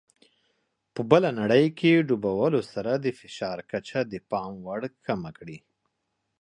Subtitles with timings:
[0.93, 5.57] په بله نړۍ کې ډوبولو سره د فشار کچه د پام وړ کمه کړي.